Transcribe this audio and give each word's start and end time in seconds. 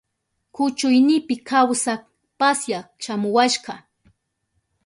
Kuchuynipi 0.55 1.35
kawsak 1.49 2.01
pasyak 2.39 2.87
shamuwashka. 3.03 3.73